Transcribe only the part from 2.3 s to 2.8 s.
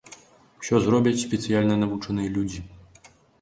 людзі.